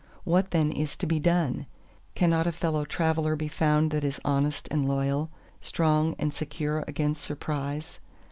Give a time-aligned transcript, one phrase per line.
[0.23, 1.67] What then is to be done?
[2.15, 5.29] Cannot a fellow traveller be found that is honest and loyal,
[5.61, 7.99] strong and secure against surprise?